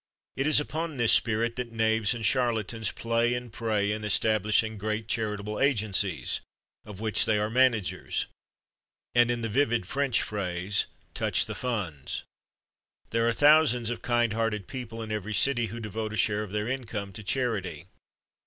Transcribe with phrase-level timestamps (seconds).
[0.35, 5.07] It is upon this spirit that knaves and charlatans play and prey in establishing great
[5.07, 6.41] charitable agencies,
[6.85, 8.25] of which they are managers,
[9.13, 12.23] and, in the vivid French phrase, touch the funds.
[13.11, 16.51] There are thousands of kind hearted people in every city who devote a share of
[16.51, 17.85] their income to charity.